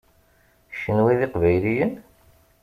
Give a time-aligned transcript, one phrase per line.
[0.79, 1.93] Kenwi d Iqbayliyen?